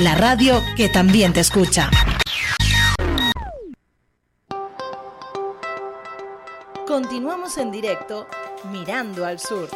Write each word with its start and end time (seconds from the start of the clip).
La 0.00 0.14
radio 0.14 0.62
que 0.78 0.88
también 0.88 1.34
te 1.34 1.40
escucha. 1.40 1.90
Continuamos 6.86 7.58
en 7.58 7.70
directo 7.70 8.26
Mirando 8.72 9.26
al 9.26 9.38
Sur. 9.38 9.68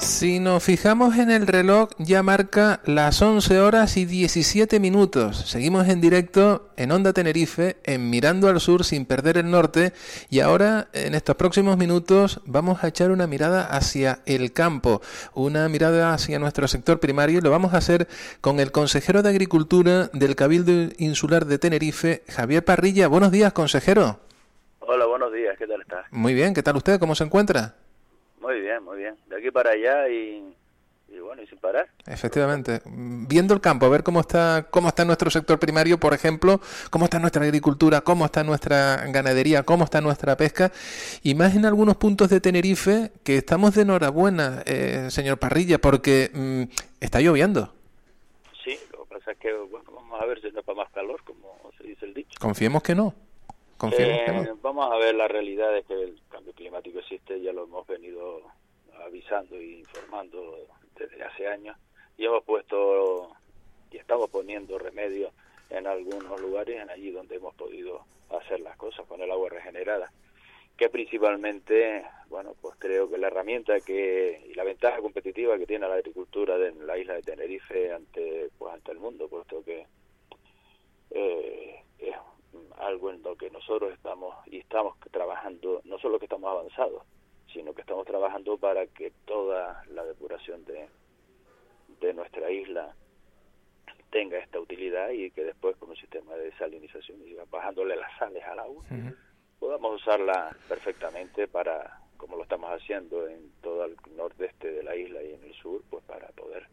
Si 0.00 0.40
nos 0.40 0.64
fijamos 0.64 1.18
en 1.18 1.30
el 1.30 1.46
reloj, 1.46 1.90
ya 1.98 2.22
marca 2.22 2.80
las 2.86 3.20
11 3.20 3.60
horas 3.60 3.98
y 3.98 4.06
17 4.06 4.80
minutos. 4.80 5.36
Seguimos 5.46 5.88
en 5.88 6.00
directo 6.00 6.70
en 6.78 6.90
Onda 6.90 7.12
Tenerife, 7.12 7.76
en 7.84 8.08
Mirando 8.08 8.48
al 8.48 8.60
Sur 8.60 8.84
sin 8.84 9.04
perder 9.04 9.36
el 9.36 9.50
norte. 9.50 9.92
Y 10.30 10.40
ahora, 10.40 10.88
en 10.94 11.14
estos 11.14 11.36
próximos 11.36 11.76
minutos, 11.76 12.40
vamos 12.46 12.82
a 12.82 12.88
echar 12.88 13.10
una 13.10 13.26
mirada 13.26 13.66
hacia 13.66 14.20
el 14.24 14.54
campo, 14.54 15.02
una 15.34 15.68
mirada 15.68 16.14
hacia 16.14 16.38
nuestro 16.38 16.66
sector 16.66 16.98
primario. 16.98 17.38
Y 17.38 17.42
lo 17.42 17.50
vamos 17.50 17.74
a 17.74 17.78
hacer 17.78 18.08
con 18.40 18.58
el 18.58 18.72
consejero 18.72 19.22
de 19.22 19.28
Agricultura 19.28 20.08
del 20.14 20.34
Cabildo 20.34 20.94
Insular 20.96 21.44
de 21.44 21.58
Tenerife, 21.58 22.24
Javier 22.28 22.64
Parrilla. 22.64 23.06
Buenos 23.06 23.32
días, 23.32 23.52
consejero. 23.52 24.18
Hola, 24.80 25.04
buenos 25.04 25.30
días, 25.32 25.56
¿qué 25.58 25.66
tal 25.66 25.82
estás? 25.82 26.06
Muy 26.10 26.32
bien, 26.32 26.54
¿qué 26.54 26.62
tal 26.62 26.76
usted? 26.76 26.98
¿Cómo 26.98 27.14
se 27.14 27.24
encuentra? 27.24 27.74
Muy 28.40 28.60
bien, 28.60 28.82
muy 28.82 28.98
bien. 28.98 29.16
De 29.28 29.36
aquí 29.36 29.50
para 29.50 29.70
allá 29.70 30.08
y, 30.08 30.56
y 31.08 31.18
bueno, 31.18 31.42
y 31.42 31.46
sin 31.46 31.58
parar. 31.58 31.88
Efectivamente, 32.06 32.80
viendo 32.86 33.52
el 33.52 33.60
campo, 33.60 33.86
a 33.86 33.88
ver 33.90 34.02
cómo 34.02 34.20
está, 34.20 34.66
cómo 34.70 34.88
está 34.88 35.04
nuestro 35.04 35.30
sector 35.30 35.58
primario, 35.58 35.98
por 35.98 36.14
ejemplo, 36.14 36.60
cómo 36.90 37.04
está 37.04 37.18
nuestra 37.18 37.44
agricultura, 37.44 38.00
cómo 38.00 38.24
está 38.24 38.42
nuestra 38.42 39.04
ganadería, 39.08 39.62
cómo 39.62 39.84
está 39.84 40.00
nuestra 40.00 40.36
pesca, 40.36 40.72
y 41.22 41.34
más 41.34 41.54
en 41.54 41.66
algunos 41.66 41.96
puntos 41.96 42.30
de 42.30 42.40
Tenerife 42.40 43.12
que 43.24 43.36
estamos 43.36 43.74
de 43.74 43.82
enhorabuena, 43.82 44.62
eh, 44.66 45.08
señor 45.10 45.38
Parrilla, 45.38 45.78
porque 45.78 46.30
mm, 46.32 46.62
está 47.00 47.20
lloviendo. 47.20 47.74
Sí, 48.64 48.78
lo 48.92 49.04
que 49.04 49.16
pasa 49.16 49.32
es 49.32 49.38
que, 49.38 49.52
bueno, 49.52 49.90
vamos 49.92 50.20
a 50.20 50.24
ver 50.24 50.40
si 50.40 50.50
no 50.52 50.62
para 50.62 50.78
más 50.78 50.90
calor, 50.92 51.22
como 51.24 51.58
se 51.76 51.84
dice 51.84 52.06
el 52.06 52.14
dicho. 52.14 52.38
Confiemos 52.40 52.82
que 52.82 52.94
no. 52.94 53.14
Eh. 53.82 54.52
Vamos 54.60 54.92
a 54.92 54.96
ver 54.96 55.14
la 55.14 55.26
realidad 55.26 55.72
de 55.72 55.82
que 55.84 55.94
el 55.94 56.20
cambio 56.28 56.52
climático 56.52 56.98
existe, 56.98 57.40
ya 57.40 57.52
lo 57.52 57.64
hemos 57.64 57.86
venido 57.86 58.42
avisando 59.04 59.56
e 59.56 59.78
informando 59.78 60.66
desde 60.96 61.22
hace 61.24 61.46
años 61.46 61.76
y 62.18 62.26
hemos 62.26 62.44
puesto 62.44 63.34
y 63.90 63.96
estamos 63.96 64.28
poniendo 64.28 64.78
remedio 64.78 65.32
en 65.70 65.86
algunos 65.86 66.40
lugares, 66.40 66.80
en 66.80 66.90
allí 66.90 67.10
donde 67.10 67.36
hemos 67.36 67.54
podido 67.54 68.04
hacer 68.28 68.60
las 68.60 68.76
cosas 68.76 69.06
con 69.06 69.22
el 69.22 69.30
agua 69.30 69.48
regenerada, 69.48 70.12
que 70.76 70.88
principalmente, 70.88 72.04
bueno, 72.28 72.54
pues 72.60 72.74
creo 72.78 73.10
que 73.10 73.18
la 73.18 73.28
herramienta 73.28 73.80
que 73.80 74.46
y 74.48 74.54
la 74.54 74.64
ventaja 74.64 74.98
competitiva 74.98 75.58
que 75.58 75.66
tiene 75.66 75.88
la 75.88 75.94
agricultura 75.94 76.58
de 76.58 76.74
la 76.74 76.98
isla 76.98 77.14
de 77.14 77.22
Tenerife 77.22 77.92
ante 77.92 78.50
pues 78.58 78.74
ante 78.74 78.92
el 78.92 78.98
mundo, 78.98 79.28
puesto 79.28 79.64
que 79.64 79.86
eh, 81.10 81.82
es 81.98 82.16
algo 82.78 83.10
en 83.10 83.22
lo 83.22 83.36
que 83.36 83.50
nosotros 83.50 83.92
estamos 83.92 84.34
y 84.46 84.58
estamos 84.58 84.96
trabajando, 85.10 85.80
no 85.84 85.98
solo 85.98 86.18
que 86.18 86.24
estamos 86.26 86.50
avanzados, 86.50 87.02
sino 87.52 87.72
que 87.74 87.80
estamos 87.82 88.06
trabajando 88.06 88.56
para 88.58 88.86
que 88.86 89.12
toda 89.26 89.82
la 89.88 90.04
depuración 90.04 90.64
de, 90.64 90.88
de 92.00 92.14
nuestra 92.14 92.50
isla 92.50 92.94
tenga 94.10 94.38
esta 94.38 94.58
utilidad 94.58 95.10
y 95.10 95.30
que 95.30 95.44
después 95.44 95.76
con 95.76 95.90
un 95.90 95.96
sistema 95.96 96.34
de 96.34 96.46
desalinización 96.46 97.20
y 97.26 97.34
bajándole 97.50 97.94
las 97.96 98.10
sales 98.18 98.42
al 98.44 98.58
agua 98.58 98.82
podamos 99.60 100.00
usarla 100.02 100.56
perfectamente 100.68 101.46
para 101.46 102.00
como 102.16 102.36
lo 102.36 102.42
estamos 102.42 102.70
haciendo 102.70 103.26
en 103.28 103.50
todo 103.62 103.84
el 103.84 103.96
nordeste 104.16 104.72
de 104.72 104.82
la 104.82 104.96
isla 104.96 105.22
y 105.22 105.32
en 105.34 105.44
el 105.44 105.54
sur 105.54 105.82
pues 105.90 106.04
para 106.04 106.28
poder 106.28 106.66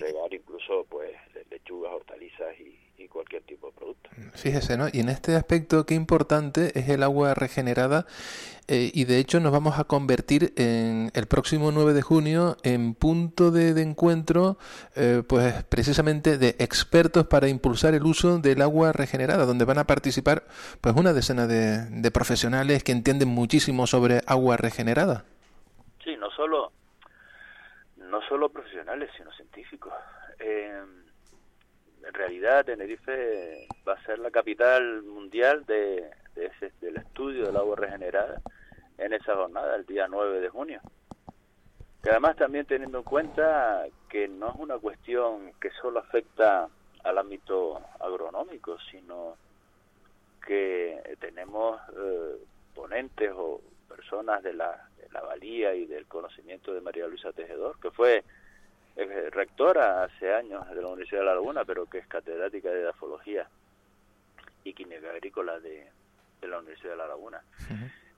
regar 0.00 0.32
incluso 0.32 0.84
pues 0.88 1.12
le- 1.34 1.44
lechugas 1.50 1.92
hortalizas 1.92 2.58
y, 2.58 2.78
y 3.02 3.08
cualquier 3.08 3.42
tipo 3.42 3.68
de 3.68 3.72
producto 3.72 4.10
Fíjese, 4.34 4.76
¿no? 4.76 4.86
Y 4.92 5.00
en 5.00 5.08
este 5.08 5.34
aspecto, 5.36 5.84
qué 5.86 5.94
importante 5.94 6.78
es 6.78 6.88
el 6.88 7.02
agua 7.02 7.34
regenerada 7.34 8.06
eh, 8.68 8.90
y 8.94 9.04
de 9.04 9.18
hecho 9.18 9.40
nos 9.40 9.52
vamos 9.52 9.78
a 9.78 9.84
convertir 9.84 10.52
en 10.56 11.10
el 11.14 11.26
próximo 11.26 11.72
9 11.72 11.92
de 11.92 12.02
junio 12.02 12.56
en 12.62 12.94
punto 12.94 13.50
de, 13.50 13.74
de 13.74 13.82
encuentro, 13.82 14.56
eh, 14.96 15.22
pues 15.26 15.64
precisamente 15.64 16.38
de 16.38 16.56
expertos 16.58 17.26
para 17.26 17.48
impulsar 17.48 17.94
el 17.94 18.04
uso 18.04 18.38
del 18.38 18.62
agua 18.62 18.92
regenerada, 18.92 19.46
donde 19.46 19.64
van 19.64 19.78
a 19.78 19.84
participar 19.84 20.44
pues 20.80 20.94
una 20.94 21.12
decena 21.12 21.46
de, 21.46 21.86
de 21.90 22.10
profesionales 22.10 22.84
que 22.84 22.92
entienden 22.92 23.28
muchísimo 23.28 23.86
sobre 23.86 24.20
agua 24.26 24.56
regenerada. 24.56 25.24
Sí, 26.04 26.16
no 26.16 26.30
solo, 26.30 26.72
no 27.96 28.20
solo 28.28 28.48
profesionales, 28.48 29.10
sino 29.16 29.32
científicos. 29.32 29.92
Eh, 30.38 30.82
en 32.12 32.18
realidad, 32.18 32.66
Tenerife 32.66 33.70
va 33.88 33.94
a 33.94 34.04
ser 34.04 34.18
la 34.18 34.30
capital 34.30 35.02
mundial 35.02 35.64
de, 35.64 36.10
de 36.34 36.44
ese- 36.46 36.70
del 36.82 36.98
estudio 36.98 37.46
del 37.46 37.56
agua 37.56 37.74
regenerada 37.74 38.38
en 38.98 39.14
esa 39.14 39.34
jornada, 39.34 39.74
el 39.76 39.86
día 39.86 40.08
9 40.08 40.40
de 40.40 40.50
junio. 40.50 40.82
Que 42.02 42.10
además 42.10 42.36
también 42.36 42.66
teniendo 42.66 42.98
en 42.98 43.04
cuenta 43.04 43.86
que 44.10 44.28
no 44.28 44.50
es 44.50 44.56
una 44.58 44.76
cuestión 44.78 45.52
que 45.58 45.70
solo 45.80 46.00
afecta 46.00 46.68
al 47.02 47.16
ámbito 47.16 47.80
agronómico, 47.98 48.76
sino 48.90 49.38
que 50.46 51.16
tenemos 51.18 51.80
eh, 51.96 52.36
ponentes 52.74 53.32
o 53.34 53.62
personas 53.88 54.42
de 54.42 54.52
la, 54.52 54.86
de 54.98 55.08
la 55.12 55.22
valía 55.22 55.74
y 55.74 55.86
del 55.86 56.06
conocimiento 56.06 56.74
de 56.74 56.82
María 56.82 57.06
Luisa 57.06 57.32
Tejedor, 57.32 57.80
que 57.80 57.90
fue 57.90 58.22
eh, 58.96 59.30
rectora 59.30 60.04
hace 60.04 60.32
años 60.34 60.68
de 60.70 60.80
la 60.82 60.88
Universidad 60.88 61.20
de 61.20 61.26
La 61.26 61.34
Laguna, 61.34 61.64
pero 61.64 61.86
que 61.86 61.98
es 61.98 62.06
catedrática 62.06 62.70
de 62.70 62.80
edafología 62.80 63.48
y 64.64 64.74
química 64.74 65.10
agrícola 65.10 65.58
de, 65.60 65.90
de 66.40 66.48
la 66.48 66.58
Universidad 66.58 66.90
de 66.92 66.96
La 66.98 67.06
Laguna. 67.08 67.42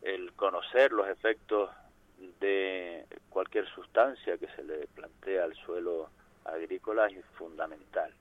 El 0.02 0.32
conocer 0.34 0.92
los 0.92 1.08
efectos 1.08 1.70
de 2.40 3.06
cualquier 3.30 3.66
sustancia 3.68 4.36
que 4.38 4.48
se 4.48 4.62
le 4.62 4.86
plantea 4.88 5.44
al 5.44 5.54
suelo 5.54 6.10
agrícola 6.44 7.06
es 7.06 7.24
fundamental. 7.38 8.12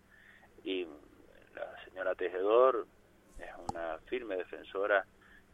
Y 0.64 0.88
la 1.56 1.84
señora 1.86 2.16
Tejedor 2.16 2.88
es 3.40 3.50
una 3.70 3.98
firme 4.06 4.38
defensora, 4.38 5.06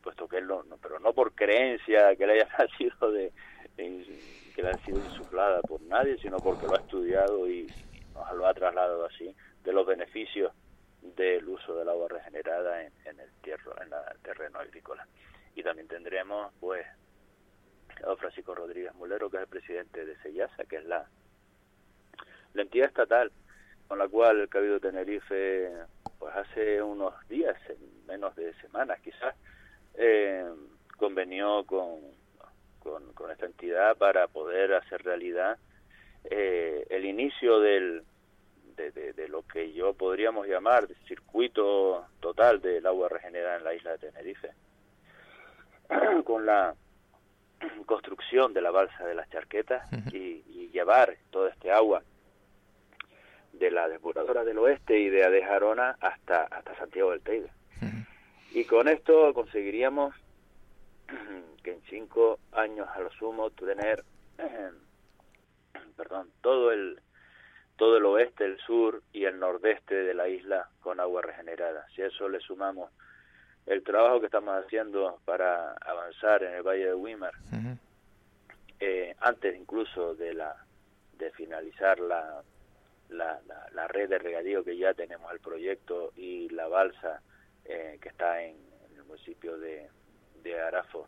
puesto 0.04 0.28
que 0.28 0.38
él 0.38 0.48
no, 0.48 0.62
no- 0.64 0.78
pero 0.78 1.00
no 1.00 1.14
por 1.14 1.34
creencia 1.34 2.16
que 2.16 2.28
le 2.28 2.34
haya 2.34 2.48
nacido 2.60 3.12
de, 3.12 3.32
que 4.60 4.68
le 4.68 4.74
ha 4.74 4.86
sido 4.86 5.00
insuflada 5.02 5.62
por 5.64 5.82
nadie, 5.82 6.18
sino 6.18 6.42
porque 6.42 6.68
lo 6.68 6.76
ha 6.76 6.80
estudiado 6.80 7.50
y, 7.50 7.72
nos 8.14 8.34
lo 8.36 8.46
ha 8.46 8.54
trasladado 8.54 9.06
así, 9.06 9.34
de 9.64 9.72
los 9.72 9.86
beneficios 9.86 10.52
del 11.02 11.48
uso 11.48 11.76
del 11.76 11.88
agua 11.88 12.10
regenerada 12.10 12.84
en, 12.84 12.92
en 13.06 13.20
el 13.22 13.32
tierra, 13.42 13.74
en 13.82 13.90
la- 13.90 14.16
terreno 14.22 14.60
agrícola. 14.60 15.08
Y 15.56 15.64
también 15.64 15.88
tendremos, 15.88 16.52
pues, 16.60 16.86
a 18.06 18.16
Francisco 18.18 18.54
Rodríguez 18.54 18.94
Mulero, 18.96 19.30
que 19.30 19.38
es 19.38 19.44
el 19.44 19.50
presidente 19.50 20.06
de 20.06 20.18
SEYASA, 20.18 20.66
que 20.66 20.78
es 20.78 20.86
la, 20.86 21.08
la 22.54 22.62
entidad 22.62 22.88
estatal 22.88 23.32
con 23.88 23.98
la 23.98 24.08
cual 24.08 24.42
el 24.42 24.50
Cabildo 24.50 24.76
de 24.76 24.92
Tenerife, 24.92 25.72
pues 26.20 26.36
hace 26.36 26.82
unos 26.82 27.14
días, 27.30 27.58
en 27.70 28.06
menos 28.06 28.36
de 28.36 28.54
semanas 28.56 29.00
quizás, 29.02 29.36
eh, 29.96 30.46
convenió 30.98 31.64
con, 31.66 32.00
con, 32.92 33.14
con 33.14 33.32
esta 33.32 33.46
entidad 33.46 33.96
para 33.98 34.28
poder 34.28 34.74
hacer 34.74 35.04
realidad 35.04 35.58
eh, 36.26 36.86
el 36.90 37.06
inicio 37.06 37.60
del, 37.60 38.04
de, 38.76 38.92
de- 38.92 39.14
de 39.14 39.28
lo 39.30 39.44
que 39.44 39.72
yo 39.74 39.94
podríamos 39.94 40.48
llamar 40.48 40.88
circuito 41.08 42.06
total 42.20 42.62
del 42.62 42.86
agua 42.86 43.10
regenerada 43.10 43.58
en 43.58 43.64
la 43.64 43.74
isla 43.74 43.92
de 43.92 43.98
Tenerife, 44.00 44.52
con 46.26 46.46
la 46.46 46.76
construcción 47.86 48.54
de 48.54 48.62
la 48.62 48.72
balsa 48.72 49.06
de 49.06 49.16
las 49.16 49.30
charquetas 49.30 49.88
y, 50.14 50.44
y 50.48 50.70
llevar 50.72 51.18
todo 51.32 51.48
este 51.48 51.72
agua 51.72 52.04
de 53.54 53.72
la 53.72 53.90
depuradora 53.90 54.44
del 54.46 54.60
oeste 54.60 54.98
y 55.00 55.10
de 55.10 55.26
Adejarona 55.26 55.98
hasta, 56.00 56.44
hasta 56.44 56.76
Santiago 56.78 57.12
del 57.12 57.22
Teide. 57.22 57.50
Y 58.52 58.64
con 58.66 58.88
esto 58.88 59.34
conseguiríamos 59.34 60.16
que 61.62 61.74
en 61.74 61.82
cinco 61.90 62.40
años 62.52 62.88
a 62.94 63.00
lo 63.00 63.12
sumo 63.12 63.50
tener, 63.52 64.04
perdón, 65.98 66.30
todo 66.42 66.72
el 66.72 67.00
todo 67.78 67.96
el 67.96 68.06
oeste, 68.06 68.44
el 68.44 68.58
sur 68.60 69.02
y 69.14 69.24
el 69.24 69.40
nordeste 69.40 69.96
de 69.96 70.14
la 70.14 70.28
isla 70.28 70.68
con 70.82 71.00
agua 71.00 71.22
regenerada. 71.22 71.88
Si 71.96 72.02
a 72.02 72.08
eso 72.08 72.28
le 72.28 72.42
sumamos 72.42 72.92
el 73.66 73.84
trabajo 73.84 74.20
que 74.20 74.26
estamos 74.26 74.54
haciendo 74.66 75.20
para 75.24 75.74
avanzar 75.74 76.44
en 76.44 76.56
el 76.56 76.64
Valle 76.64 76.88
de 76.88 76.94
Wimmer, 76.94 77.32
eh, 78.82 79.16
antes 79.22 79.56
incluso 79.56 80.14
de 80.16 80.34
la 80.34 80.56
de 81.18 81.32
finalizar 81.32 82.00
la, 82.00 82.42
la, 83.10 83.40
la, 83.74 83.88
red 83.88 84.10
de 84.10 84.20
regadío 84.20 84.64
que 84.64 84.78
ya 84.78 84.94
tenemos 84.94 85.32
el 85.34 85.40
proyecto 85.40 86.14
y 86.16 86.48
la 86.50 86.68
balsa 86.68 87.22
eh, 87.66 87.98
que 88.02 88.10
está 88.10 88.42
en, 88.42 88.56
el 88.96 89.04
municipio 89.04 89.58
de, 89.58 89.90
de 90.44 90.62
Arafo 90.62 91.08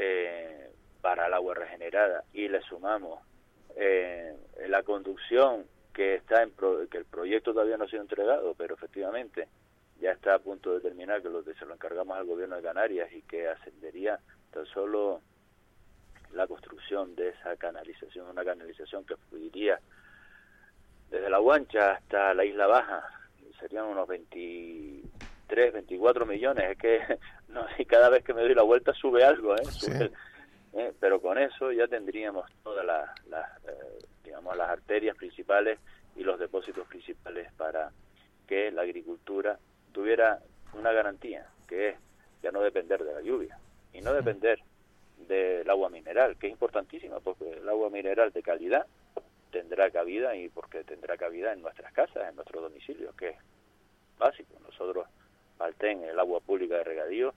eh, 0.00 0.70
para 1.00 1.26
el 1.26 1.34
agua 1.34 1.54
regenerada 1.54 2.24
y 2.32 2.48
le 2.48 2.60
sumamos 2.62 3.20
eh, 3.76 4.36
la 4.68 4.82
conducción 4.82 5.64
que 5.92 6.14
está 6.14 6.42
en 6.42 6.52
que 6.88 6.98
el 6.98 7.04
proyecto 7.04 7.52
todavía 7.52 7.76
no 7.76 7.84
ha 7.84 7.88
sido 7.88 8.02
entregado 8.02 8.54
pero 8.56 8.74
efectivamente 8.74 9.48
ya 10.00 10.12
está 10.12 10.34
a 10.34 10.38
punto 10.38 10.72
de 10.72 10.80
terminar 10.80 11.22
que 11.22 11.28
lo 11.28 11.42
que 11.42 11.54
se 11.54 11.66
lo 11.66 11.74
encargamos 11.74 12.16
al 12.16 12.26
gobierno 12.26 12.56
de 12.56 12.62
Canarias 12.62 13.10
y 13.12 13.22
que 13.22 13.48
ascendería 13.48 14.20
tan 14.52 14.66
solo 14.66 15.20
la 16.32 16.46
construcción 16.46 17.16
de 17.16 17.30
esa 17.30 17.56
canalización 17.56 18.28
una 18.28 18.44
canalización 18.44 19.04
que 19.04 19.16
fluiría 19.28 19.80
desde 21.10 21.30
la 21.30 21.38
Guancha 21.38 21.92
hasta 21.92 22.34
la 22.34 22.44
Isla 22.44 22.66
Baja. 22.66 23.02
Serían 23.58 23.86
unos 23.86 24.06
23, 25.48 25.72
24 25.72 26.26
millones. 26.26 26.70
Es 26.70 26.78
que 26.78 27.00
no 27.48 27.66
sé, 27.76 27.84
cada 27.86 28.08
vez 28.08 28.24
que 28.24 28.34
me 28.34 28.42
doy 28.42 28.54
la 28.54 28.62
vuelta 28.62 28.92
sube 28.94 29.24
algo, 29.24 29.56
¿eh? 29.56 30.10
¿eh? 30.74 30.92
Pero 31.00 31.20
con 31.20 31.38
eso 31.38 31.72
ya 31.72 31.88
tendríamos 31.88 32.50
todas 32.62 32.84
las, 32.84 33.10
eh, 33.66 33.98
digamos, 34.24 34.56
las 34.56 34.68
arterias 34.68 35.16
principales 35.16 35.78
y 36.16 36.22
los 36.22 36.38
depósitos 36.38 36.86
principales 36.88 37.52
para 37.54 37.90
que 38.46 38.70
la 38.70 38.82
agricultura 38.82 39.58
tuviera 39.92 40.40
una 40.74 40.92
garantía, 40.92 41.46
que 41.66 41.90
es 41.90 41.96
ya 42.42 42.50
no 42.50 42.60
depender 42.60 43.02
de 43.02 43.14
la 43.14 43.20
lluvia 43.20 43.58
y 43.92 44.00
no 44.00 44.12
depender 44.12 44.60
del 45.26 45.68
agua 45.68 45.90
mineral, 45.90 46.36
que 46.36 46.46
es 46.46 46.52
importantísima, 46.52 47.20
porque 47.20 47.50
el 47.50 47.68
agua 47.68 47.90
mineral 47.90 48.32
de 48.32 48.42
calidad 48.42 48.86
tendrá 49.50 49.90
cabida 49.90 50.36
y 50.36 50.48
porque 50.48 50.84
tendrá 50.84 51.16
cabida 51.16 51.52
en 51.52 51.62
nuestras 51.62 51.92
casas, 51.92 52.28
en 52.28 52.36
nuestros 52.36 52.62
domicilios, 52.62 53.14
que 53.16 53.30
es 53.30 53.36
básico. 54.18 54.54
Nosotros, 54.60 55.06
Alten, 55.58 56.04
el 56.04 56.18
agua 56.18 56.40
pública 56.40 56.76
de 56.76 56.84
regadío, 56.84 57.34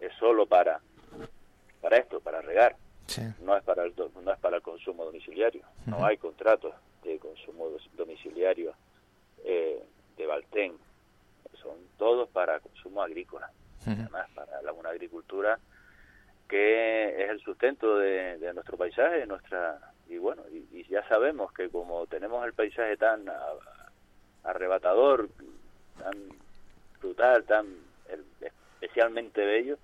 es 0.00 0.12
solo 0.14 0.46
para, 0.46 0.80
para 1.80 1.98
esto, 1.98 2.20
para 2.20 2.40
regar. 2.42 2.76
No 3.40 3.56
es 3.56 3.62
para 3.62 3.84
el 3.84 3.94
no 3.96 4.32
es 4.32 4.38
para 4.40 4.56
el 4.56 4.62
consumo 4.62 5.04
domiciliario. 5.04 5.62
No 5.86 6.04
hay 6.04 6.16
contratos 6.16 6.74
de 7.04 7.18
consumo 7.18 7.68
domiciliario 7.96 8.74
eh, 9.44 9.82
de 10.16 10.26
Valten. 10.26 10.76
Son 11.62 11.76
todos 11.96 12.28
para 12.30 12.60
consumo 12.60 13.02
agrícola. 13.02 13.50
Además, 13.86 14.28
para 14.34 14.60
la, 14.62 14.72
una 14.72 14.90
agricultura 14.90 15.58
que 16.48 17.24
es 17.24 17.30
el 17.30 17.40
sustento 17.40 17.98
de, 17.98 18.38
de 18.38 18.52
nuestro 18.52 18.76
paisaje, 18.76 19.24
nuestra 19.26 19.92
y 20.08 20.18
bueno, 20.18 20.42
y, 20.50 20.84
ya 20.88 21.06
sabemos 21.08 21.52
que 21.52 21.68
como 21.68 22.06
tenemos 22.06 22.44
el 22.46 22.52
paisaje 22.52 22.96
tan 22.96 23.24
arrebatador, 24.44 25.28
tan 25.98 26.14
tan 27.14 27.66
especialmente 28.80 29.44
bello, 29.44 29.78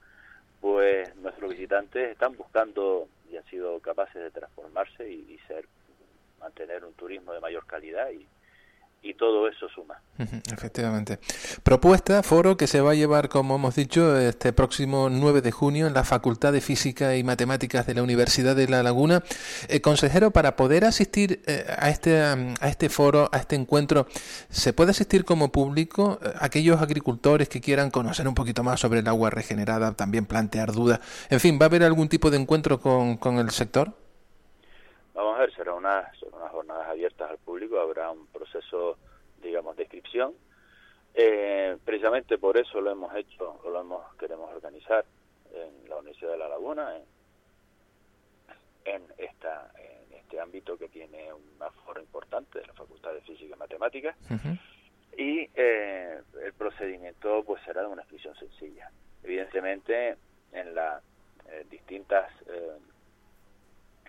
pues 0.61 1.15
nuestros 1.17 1.51
visitantes 1.51 2.11
están 2.11 2.37
buscando 2.37 3.09
y 3.31 3.37
han 3.37 3.45
sido 3.45 3.81
capaces 3.81 4.23
de 4.23 4.31
transformarse 4.31 5.11
y, 5.11 5.33
y 5.33 5.39
ser 5.47 5.67
mantener 6.41 6.85
un 6.85 6.95
turismo 6.95 7.33
de 7.33 7.41
mayor 7.41 7.67
calidad 7.67 8.11
y, 8.11 8.27
y 9.03 9.15
todo 9.15 9.49
eso 9.49 9.69
suma. 9.69 10.01
Efectivamente. 10.53 11.19
Propuesta, 11.63 12.23
foro 12.23 12.57
que 12.57 12.69
se 12.69 12.81
va 12.81 12.93
a 12.93 12.95
llevar, 12.95 13.29
como 13.29 13.57
hemos 13.57 13.75
dicho, 13.75 14.17
este 14.17 14.53
próximo 14.53 15.09
9 15.11 15.41
de 15.41 15.51
junio 15.51 15.89
en 15.89 15.95
la 15.95 16.05
Facultad 16.05 16.53
de 16.53 16.61
Física 16.61 17.17
y 17.17 17.25
Matemáticas 17.25 17.87
de 17.87 17.95
la 17.95 18.03
Universidad 18.03 18.55
de 18.55 18.69
La 18.69 18.83
Laguna. 18.83 19.23
Eh, 19.69 19.81
consejero, 19.81 20.31
para 20.31 20.55
poder 20.55 20.85
asistir 20.85 21.43
eh, 21.47 21.65
a, 21.77 21.91
este, 21.91 22.21
a 22.21 22.69
este 22.69 22.89
foro, 22.89 23.29
a 23.33 23.39
este 23.39 23.57
encuentro, 23.57 24.07
¿se 24.49 24.73
puede 24.73 24.93
asistir 24.93 25.25
como 25.25 25.51
público? 25.51 26.21
Eh, 26.23 26.33
aquellos 26.39 26.81
agricultores 26.81 27.49
que 27.49 27.61
quieran 27.61 27.91
conocer 27.91 28.29
un 28.29 28.35
poquito 28.35 28.63
más 28.63 28.79
sobre 28.79 29.01
el 29.01 29.09
agua 29.09 29.31
regenerada, 29.31 29.95
también 29.95 30.27
plantear 30.27 30.73
dudas. 30.73 31.01
En 31.29 31.41
fin, 31.41 31.59
¿va 31.61 31.67
a 31.67 31.69
haber 31.69 31.83
algún 31.83 32.09
tipo 32.09 32.31
de 32.31 32.37
encuentro 32.37 32.81
con, 32.81 33.17
con 33.17 33.39
el 33.39 33.51
sector? 33.51 33.93
Vamos 35.15 35.37
a 35.37 35.41
ver, 35.41 35.55
será 35.55 35.75
una, 35.75 36.11
unas 36.33 36.51
jornadas 36.51 36.89
abiertas 36.89 37.31
al 37.31 37.39
público, 37.39 37.79
habrá 37.79 38.11
un 38.11 38.27
digamos, 39.43 39.77
de 39.77 39.83
inscripción. 39.83 40.35
Eh, 41.15 41.77
precisamente 41.85 42.39
por 42.39 42.57
eso 42.57 42.81
lo 42.81 42.91
hemos 42.91 43.15
hecho, 43.15 43.61
o 43.65 43.71
lo 43.71 43.81
hemos, 43.81 44.15
queremos 44.17 44.51
organizar 44.55 45.05
en 45.53 45.89
la 45.89 45.97
Universidad 45.97 46.33
de 46.33 46.39
La 46.39 46.49
Laguna, 46.49 46.97
en, 48.85 49.03
esta, 49.19 49.71
en 49.77 50.17
este 50.17 50.41
ámbito 50.41 50.79
que 50.79 50.89
tiene 50.89 51.33
un 51.33 51.57
aforo 51.61 52.01
importante 52.01 52.61
de 52.61 52.67
la 52.67 52.73
Facultad 52.73 53.13
de 53.13 53.21
Física 53.21 53.55
y 53.55 53.59
Matemáticas. 53.59 54.17
Y 55.17 55.51
eh, 55.55 56.23
el 56.43 56.53
procedimiento 56.55 57.45
pues 57.45 57.63
será 57.65 57.83
de 57.83 57.89
una 57.89 58.03
inscripción 58.03 58.35
sencilla. 58.37 58.91
Evidentemente, 59.23 60.17
en 60.53 60.75
las 60.75 61.03
eh, 61.49 61.67
distintas 61.71 62.33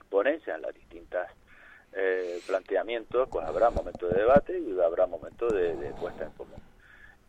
ponencias, 0.09 0.55
en 0.55 0.61
las 0.61 0.73
distintas 0.73 1.29
eh, 1.95 2.41
planteamientos, 2.47 3.29
pues 3.29 3.45
habrá 3.45 3.69
momentos 3.69 4.11
de 4.11 4.19
debate 4.19 4.59
y 4.59 4.79
habrá 4.79 5.05
momentos 5.05 5.53
de, 5.53 5.73
puesta 5.99 6.25
en 6.25 6.31
común. 6.31 6.61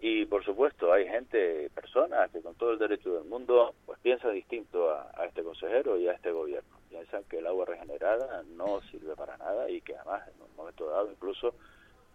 Y 0.01 0.27
por 0.27 0.45
supuesto 0.45 0.93
hay 0.93 1.07
gente, 1.09 1.71
personas 1.71 2.31
que 2.31 2.41
con 2.41 2.55
todo 2.55 2.73
el 2.73 2.79
derecho 2.79 3.15
del 3.15 3.25
mundo 3.25 3.75
pues 3.87 3.99
piensan 4.01 4.35
distinto 4.35 4.91
a, 4.91 5.25
este 5.27 5.43
consejero 5.43 5.99
y 5.99 6.09
a 6.09 6.13
este 6.13 6.31
gobierno. 6.31 6.79
Piensan 6.91 7.25
que 7.25 7.39
el 7.39 7.47
agua 7.47 7.65
regenerada 7.67 8.43
no 8.57 8.81
sirve 8.91 9.17
para 9.17 9.37
nada 9.37 9.71
y 9.71 9.81
que 9.81 9.97
además 9.97 10.29
en 10.29 10.43
un 10.43 10.57
momento 10.57 10.89
dado 10.89 11.11
incluso 11.11 11.55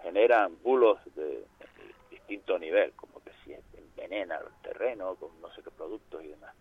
generan 0.02 0.56
bulos 0.64 1.00
de, 1.16 1.44
distinto 2.10 2.60
nivel, 2.60 2.92
como 2.94 3.24
que 3.24 3.32
si 3.44 3.54
envenena 3.78 4.38
el 4.38 4.62
terreno 4.62 5.16
con 5.16 5.30
no 5.42 5.54
sé 5.54 5.64
qué 5.64 5.72
productos 5.72 6.24
y 6.24 6.28
demás. 6.28 6.54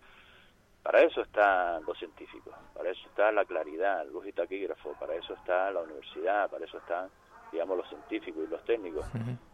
Para 0.82 1.02
eso 1.02 1.20
están 1.20 1.84
los 1.84 1.98
científicos, 1.98 2.54
para 2.74 2.90
eso 2.90 3.06
está 3.08 3.30
la 3.32 3.44
claridad, 3.44 4.06
luz 4.06 4.26
y 4.26 4.32
taquígrafo, 4.32 4.92
para 4.98 5.14
eso 5.14 5.34
está 5.34 5.70
la 5.70 5.80
universidad, 5.80 6.48
para 6.48 6.64
eso 6.64 6.78
están, 6.78 7.10
digamos, 7.52 7.76
los 7.76 7.88
científicos 7.88 8.44
y 8.46 8.50
los 8.50 8.64
técnicos. 8.64 9.04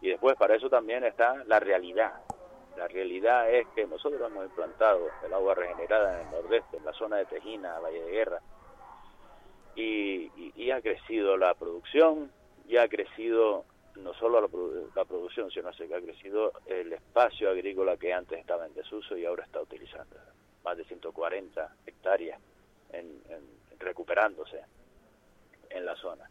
Y 0.01 0.09
después 0.09 0.35
para 0.37 0.55
eso 0.55 0.69
también 0.69 1.03
está 1.03 1.43
la 1.45 1.59
realidad. 1.59 2.21
La 2.77 2.87
realidad 2.87 3.49
es 3.49 3.67
que 3.69 3.85
nosotros 3.87 4.21
hemos 4.29 4.45
implantado 4.45 5.07
el 5.25 5.33
agua 5.33 5.55
regenerada 5.55 6.21
en 6.21 6.27
el 6.27 6.31
nordeste, 6.31 6.77
en 6.77 6.85
la 6.85 6.93
zona 6.93 7.17
de 7.17 7.25
Tejina, 7.25 7.79
Valle 7.79 8.03
de 8.03 8.11
Guerra, 8.11 8.39
y, 9.75 10.71
ha 10.71 10.81
crecido 10.81 11.37
la 11.37 11.53
producción, 11.53 12.31
y 12.67 12.77
ha 12.77 12.87
crecido 12.87 13.65
no 13.95 14.13
solo 14.13 14.41
la, 14.41 14.47
la 14.95 15.05
producción, 15.05 15.51
sino 15.51 15.71
que 15.71 15.95
ha 15.95 16.01
crecido 16.01 16.51
el 16.65 16.91
espacio 16.93 17.49
agrícola 17.49 17.97
que 17.97 18.13
antes 18.13 18.39
estaba 18.39 18.65
en 18.65 18.73
desuso 18.73 19.17
y 19.17 19.25
ahora 19.25 19.43
está 19.43 19.61
utilizando 19.61 20.17
más 20.65 20.75
de 20.77 20.83
140 20.83 21.75
hectáreas 21.85 22.39
en, 22.91 23.21
recuperándose 23.79 24.59
en 25.69 25.85
la 25.85 25.95
zona. 25.95 26.29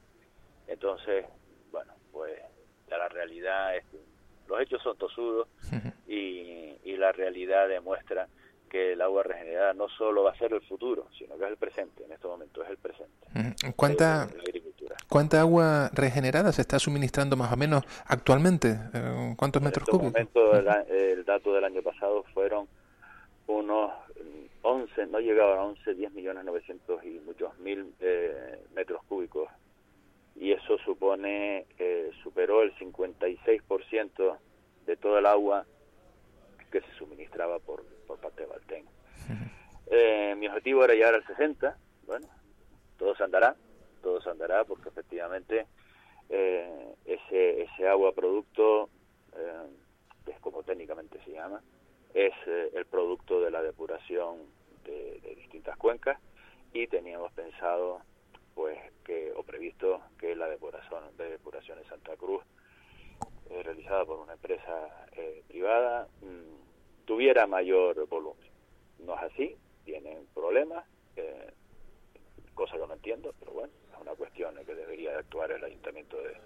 Entonces, 0.66 1.24
bueno, 1.70 1.94
pues 2.12 2.38
la 2.88 3.08
realidad 3.08 3.76
es 3.76 3.84
que 3.86 3.98
los 4.48 4.60
hechos 4.60 4.82
son 4.82 4.96
tosudos 4.98 5.48
y, 6.06 6.76
y 6.84 6.96
la 6.96 7.12
realidad 7.12 7.68
demuestra 7.68 8.28
que 8.74 8.94
el 8.94 9.02
agua 9.02 9.22
regenerada 9.22 9.72
no 9.72 9.88
solo 9.88 10.24
va 10.24 10.32
a 10.32 10.36
ser 10.36 10.52
el 10.52 10.60
futuro, 10.62 11.06
sino 11.16 11.38
que 11.38 11.44
es 11.44 11.50
el 11.50 11.56
presente, 11.56 12.04
en 12.04 12.10
este 12.10 12.26
momento 12.26 12.60
es 12.64 12.70
el 12.70 12.76
presente. 12.76 13.28
¿Cuánta, 13.76 14.28
¿Cuánta 15.08 15.40
agua 15.40 15.90
regenerada 15.92 16.50
se 16.50 16.62
está 16.62 16.80
suministrando 16.80 17.36
más 17.36 17.52
o 17.52 17.56
menos 17.56 17.84
actualmente? 18.06 18.76
Eh, 18.92 19.34
¿Cuántos 19.36 19.62
metros 19.62 19.84
este 19.84 19.92
cúbicos? 19.92 20.12
Momento, 20.12 20.56
el 20.92 21.24
dato 21.24 21.52
del 21.52 21.62
año 21.62 21.82
pasado 21.82 22.24
fueron 22.34 22.66
unos 23.46 23.92
11, 24.62 25.06
no 25.08 25.20
llegaban 25.20 25.58
a 25.58 25.64
11, 25.64 25.94
10 25.94 26.12
millones 26.12 26.44
900 26.44 27.04
y 27.04 27.20
muchos 27.20 27.56
mil 27.58 27.94
eh, 28.00 28.58
metros 28.74 29.02
cúbicos. 29.04 29.50
Y 30.36 30.52
eso 30.52 30.78
supone, 30.78 31.66
eh, 31.78 32.10
superó 32.22 32.62
el 32.62 32.74
56% 32.76 34.38
de 34.86 34.96
todo 34.96 35.18
el 35.18 35.26
agua 35.26 35.66
que 36.72 36.80
se 36.80 36.92
suministraba 36.98 37.58
por, 37.58 37.84
por 38.06 38.18
parte 38.18 38.42
de 38.42 38.48
Valten. 38.48 38.84
Eh, 39.86 40.34
mi 40.38 40.48
objetivo 40.48 40.82
era 40.82 40.94
llegar 40.94 41.14
al 41.14 41.26
60, 41.26 41.76
bueno, 42.06 42.26
todo 42.98 43.14
se 43.14 43.22
andará, 43.22 43.54
todo 44.02 44.18
se 44.22 44.30
andará 44.30 44.64
porque 44.64 44.88
efectivamente 44.88 45.66
eh, 46.30 46.94
ese, 47.04 47.62
ese 47.64 47.86
agua 47.86 48.14
producto, 48.14 48.88
que 50.24 50.30
es 50.30 50.40
como 50.40 50.62
técnicamente 50.62 51.20
se 51.26 51.32
llama, 51.32 51.60
es 52.14 52.32
el 52.46 52.86
producto 52.86 53.40
de 53.40 53.50
la 53.50 53.62
depuración 53.62 54.38
de, 54.84 55.20
de 55.20 55.34
distintas 55.34 55.76
cuencas 55.76 56.18
y 56.72 56.86
teníamos 56.86 57.32
pensado 57.32 58.00
pues 58.54 58.78
que 59.04 59.32
o 59.36 59.42
previsto 59.42 60.00
que 60.18 60.34
la 60.36 60.48
depuración 60.48 61.16
de 61.16 61.30
depuración 61.30 61.78
en 61.78 61.88
Santa 61.88 62.16
Cruz 62.16 62.42
eh, 63.50 63.62
realizada 63.62 64.04
por 64.04 64.18
una 64.18 64.34
empresa 64.34 65.06
eh, 65.12 65.42
privada 65.48 66.08
mm, 66.22 67.04
tuviera 67.04 67.46
mayor 67.46 68.06
volumen. 68.08 68.48
No 69.00 69.14
es 69.16 69.22
así 69.22 69.56
tienen 69.84 70.26
problemas 70.34 70.84
eh, 71.16 71.52
cosa 72.54 72.76
que 72.76 72.86
no 72.86 72.94
entiendo 72.94 73.34
pero 73.38 73.52
bueno 73.52 73.72
es 73.92 74.00
una 74.00 74.12
cuestión 74.12 74.56
en 74.56 74.64
que 74.64 74.74
debería 74.74 75.18
actuar 75.18 75.50
el 75.50 75.62
ayuntamiento 75.62 76.16
de, 76.18 76.36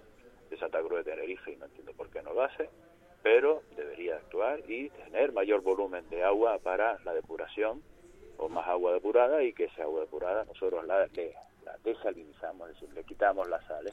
de 0.51 0.59
Santa 0.59 0.81
Cruz 0.81 1.05
de 1.05 1.13
Tenerife 1.13 1.53
y 1.53 1.57
no 1.57 1.67
entiendo 1.67 1.93
por 1.93 2.11
qué 2.11 2.23
no 2.23 2.33
lo 2.33 2.43
hace 2.43 2.69
pero 3.23 3.63
debería 3.77 4.17
actuar 4.17 4.61
y 4.69 4.91
tener 4.91 5.33
mayor 5.33 5.61
volumen 5.63 6.09
de 6.11 6.23
agua 6.23 6.59
para 6.59 6.99
la 7.05 7.15
depuración 7.15 7.83
o 8.37 8.49
más 8.49 8.67
agua 8.69 8.93
depurada 8.93 9.43
y 9.43 9.53
que 9.53 9.65
esa 9.65 9.83
agua 9.83 10.03
depurada 10.03 10.45
nosotros 10.45 10.87
la, 10.87 11.09
desalinizamos, 11.85 12.71
es 12.71 12.75
decir, 12.75 12.95
le 12.95 13.05
quitamos 13.05 13.49
las 13.49 13.65
sales, 13.67 13.93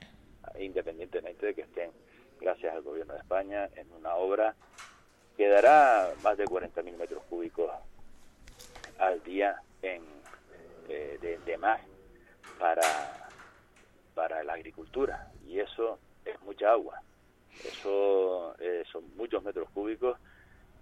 independientemente 0.59 1.47
de 1.47 1.55
que 1.55 1.61
estén, 1.61 1.91
gracias 2.39 2.75
al 2.75 2.83
gobierno 2.83 3.13
de 3.13 3.19
España, 3.19 3.69
en 3.75 3.91
una 3.93 4.15
obra 4.15 4.55
que 5.35 5.47
dará 5.47 6.13
más 6.23 6.37
de 6.37 6.45
40.000 6.45 6.95
metros 6.95 7.23
cúbicos 7.29 7.71
al 8.99 9.21
día 9.23 9.61
en, 9.81 10.03
eh, 10.87 11.17
de, 11.19 11.39
de 11.39 11.57
más 11.57 11.81
para, 12.59 12.81
para 14.13 14.43
la 14.43 14.53
agricultura 14.53 15.31
y 15.45 15.59
eso 15.59 15.99
es 16.23 16.39
mucha 16.41 16.71
agua, 16.71 17.01
eso 17.63 18.55
eh, 18.59 18.83
son 18.91 19.15
muchos 19.15 19.43
metros 19.43 19.69
cúbicos 19.71 20.17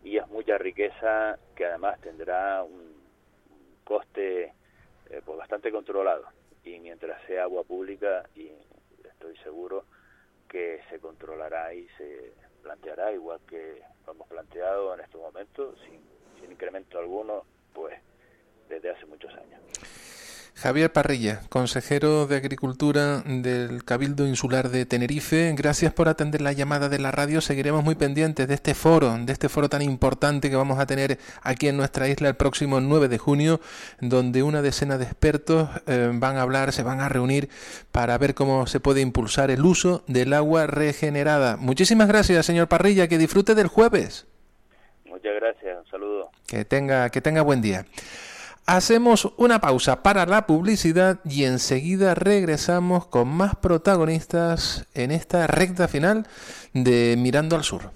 y 0.03 0.17
es 0.17 0.27
mucha 0.27 0.57
riqueza 0.57 1.37
que 1.55 1.65
además 1.65 1.99
tendrá 2.01 2.63
un 2.63 2.93
coste 3.83 4.53
eh, 5.09 5.21
pues 5.23 5.37
bastante 5.37 5.71
controlado 5.71 6.25
y 6.63 6.79
mientras 6.79 7.21
sea 7.27 7.43
agua 7.43 7.63
pública 7.63 8.23
y 8.35 8.49
estoy 9.03 9.35
seguro 9.37 9.85
que 10.47 10.81
se 10.89 10.99
controlará 10.99 11.73
y 11.73 11.87
se 11.97 12.33
planteará 12.61 13.11
igual 13.11 13.39
que 13.47 13.81
lo 14.05 14.13
hemos 14.13 14.27
planteado 14.27 14.93
en 14.93 15.01
estos 15.01 15.21
momentos 15.21 15.77
sin, 15.85 16.01
sin 16.39 16.51
incremento 16.51 16.99
alguno 16.99 17.43
pues 17.73 17.99
desde 18.69 18.91
hace 18.91 19.05
muchos 19.05 19.33
años. 19.33 19.61
Javier 20.63 20.93
Parrilla, 20.93 21.41
consejero 21.49 22.25
de 22.25 22.37
Agricultura 22.37 23.21
del 23.25 23.83
Cabildo 23.83 24.25
Insular 24.25 24.69
de 24.69 24.85
Tenerife, 24.85 25.53
gracias 25.57 25.91
por 25.91 26.07
atender 26.07 26.39
la 26.39 26.53
llamada 26.53 26.87
de 26.87 26.99
la 26.99 27.11
radio. 27.11 27.41
Seguiremos 27.41 27.83
muy 27.83 27.95
pendientes 27.95 28.47
de 28.47 28.53
este 28.53 28.73
foro, 28.73 29.13
de 29.17 29.33
este 29.33 29.49
foro 29.49 29.67
tan 29.67 29.81
importante 29.81 30.49
que 30.49 30.55
vamos 30.55 30.79
a 30.79 30.85
tener 30.85 31.19
aquí 31.41 31.67
en 31.67 31.75
nuestra 31.75 32.07
isla 32.07 32.29
el 32.29 32.35
próximo 32.35 32.79
9 32.79 33.09
de 33.09 33.17
junio, 33.17 33.59
donde 33.99 34.41
una 34.41 34.61
decena 34.61 34.97
de 34.97 35.03
expertos 35.03 35.67
eh, 35.85 36.09
van 36.13 36.37
a 36.37 36.43
hablar, 36.43 36.71
se 36.71 36.81
van 36.81 37.01
a 37.01 37.09
reunir 37.09 37.49
para 37.91 38.17
ver 38.17 38.33
cómo 38.33 38.65
se 38.65 38.79
puede 38.79 39.01
impulsar 39.01 39.51
el 39.51 39.65
uso 39.65 40.05
del 40.07 40.31
agua 40.31 40.65
regenerada. 40.65 41.57
Muchísimas 41.57 42.07
gracias, 42.07 42.45
señor 42.45 42.69
Parrilla, 42.69 43.09
que 43.09 43.17
disfrute 43.17 43.53
del 43.53 43.67
jueves. 43.67 44.27
Muchas 45.03 45.35
gracias, 45.35 45.77
un 45.77 45.91
saludo. 45.91 46.31
Que 46.47 46.63
tenga, 46.63 47.09
que 47.09 47.19
tenga 47.19 47.41
buen 47.41 47.61
día. 47.61 47.85
Hacemos 48.65 49.33
una 49.35 49.59
pausa 49.59 50.03
para 50.03 50.25
la 50.25 50.47
publicidad 50.47 51.19
y 51.25 51.43
enseguida 51.43 52.15
regresamos 52.15 53.05
con 53.05 53.27
más 53.27 53.55
protagonistas 53.57 54.85
en 54.93 55.11
esta 55.11 55.47
recta 55.47 55.89
final 55.89 56.27
de 56.73 57.15
Mirando 57.17 57.57
al 57.57 57.65
Sur. 57.65 57.91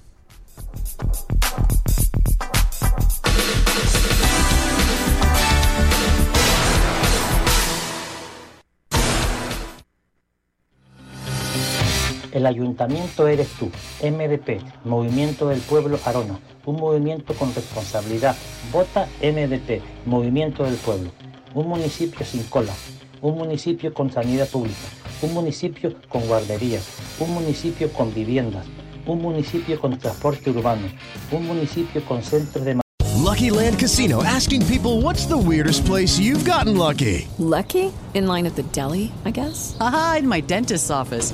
El 12.38 12.46
ayuntamiento 12.46 13.28
eres 13.28 13.48
tú, 13.58 13.66
MDP, 14.04 14.62
Movimiento 14.86 15.48
del 15.48 15.60
Pueblo 15.60 15.98
Arona, 16.06 16.40
un 16.68 16.76
movimiento 16.76 17.34
con 17.34 17.52
responsabilidad. 17.52 18.36
Vota 18.72 19.08
MDP, 19.24 19.82
Movimiento 20.06 20.64
del 20.64 20.76
Pueblo. 20.76 21.10
Un 21.56 21.68
municipio 21.68 22.24
sin 22.24 22.44
cola, 22.44 22.74
un 23.22 23.40
municipio 23.40 23.92
con 23.92 24.12
sanidad 24.12 24.48
pública, 24.50 24.78
un 25.24 25.34
municipio 25.34 25.96
con 26.10 26.28
guarderías, 26.28 26.88
un 27.18 27.34
municipio 27.34 27.92
con 27.92 28.14
viviendas, 28.14 28.68
un 29.08 29.20
municipio 29.20 29.82
con 29.82 29.98
transporte 29.98 30.52
urbano, 30.52 30.88
un 31.32 31.48
municipio 31.48 32.06
con 32.06 32.22
centros 32.22 32.64
de 32.64 32.80
Lucky 33.28 33.50
Land 33.50 33.80
Casino 33.80 34.24
asking 34.24 34.64
people 34.68 35.02
what's 35.02 35.26
the 35.26 35.38
weirdest 35.38 35.86
place 35.86 36.20
you've 36.20 36.46
gotten 36.46 36.78
lucky? 36.78 37.28
Lucky? 37.40 37.92
In 38.14 38.28
line 38.28 38.46
at 38.46 38.56
the 38.56 38.64
deli, 38.72 39.12
I 39.26 39.32
guess? 39.32 39.76
Aha, 39.82 40.18
in 40.20 40.28
my 40.28 40.40
dentist's 40.40 40.92
office. 40.92 41.34